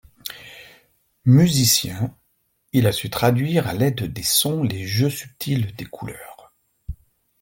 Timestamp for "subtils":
5.11-5.75